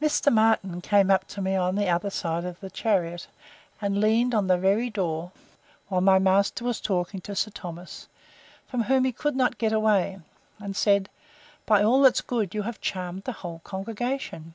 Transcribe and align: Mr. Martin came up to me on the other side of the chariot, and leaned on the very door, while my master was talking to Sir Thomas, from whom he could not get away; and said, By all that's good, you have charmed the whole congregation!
Mr. 0.00 0.32
Martin 0.32 0.80
came 0.80 1.10
up 1.10 1.28
to 1.28 1.42
me 1.42 1.54
on 1.54 1.74
the 1.74 1.90
other 1.90 2.08
side 2.08 2.42
of 2.46 2.58
the 2.60 2.70
chariot, 2.70 3.26
and 3.82 4.00
leaned 4.00 4.34
on 4.34 4.46
the 4.46 4.56
very 4.56 4.88
door, 4.88 5.30
while 5.88 6.00
my 6.00 6.18
master 6.18 6.64
was 6.64 6.80
talking 6.80 7.20
to 7.20 7.36
Sir 7.36 7.50
Thomas, 7.50 8.08
from 8.66 8.84
whom 8.84 9.04
he 9.04 9.12
could 9.12 9.36
not 9.36 9.58
get 9.58 9.74
away; 9.74 10.20
and 10.58 10.74
said, 10.74 11.10
By 11.66 11.82
all 11.82 12.00
that's 12.00 12.22
good, 12.22 12.54
you 12.54 12.62
have 12.62 12.80
charmed 12.80 13.24
the 13.24 13.32
whole 13.44 13.60
congregation! 13.62 14.54